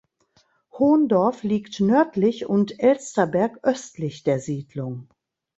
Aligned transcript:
Hohndorf 0.71 1.43
liegt 1.43 1.79
nördlich 1.79 2.47
und 2.47 2.79
Elsterberg 2.79 3.59
östlich 3.61 4.23
der 4.23 4.39
Siedlung. 4.39 5.09